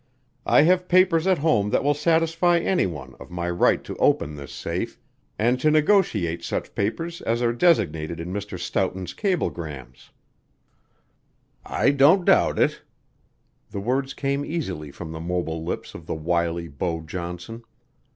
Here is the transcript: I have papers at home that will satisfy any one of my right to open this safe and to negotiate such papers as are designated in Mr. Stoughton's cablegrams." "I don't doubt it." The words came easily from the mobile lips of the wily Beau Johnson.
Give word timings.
I 0.47 0.63
have 0.63 0.87
papers 0.87 1.27
at 1.27 1.37
home 1.37 1.69
that 1.69 1.83
will 1.83 1.93
satisfy 1.93 2.57
any 2.57 2.87
one 2.87 3.13
of 3.19 3.29
my 3.29 3.47
right 3.51 3.83
to 3.83 3.95
open 3.97 4.33
this 4.33 4.51
safe 4.51 4.99
and 5.37 5.59
to 5.59 5.69
negotiate 5.69 6.43
such 6.43 6.73
papers 6.73 7.21
as 7.21 7.43
are 7.43 7.53
designated 7.53 8.19
in 8.19 8.33
Mr. 8.33 8.57
Stoughton's 8.57 9.13
cablegrams." 9.13 10.09
"I 11.63 11.91
don't 11.91 12.25
doubt 12.25 12.57
it." 12.57 12.81
The 13.69 13.79
words 13.79 14.15
came 14.15 14.43
easily 14.43 14.89
from 14.89 15.11
the 15.11 15.19
mobile 15.21 15.63
lips 15.63 15.93
of 15.93 16.07
the 16.07 16.15
wily 16.15 16.67
Beau 16.67 17.01
Johnson. 17.01 17.61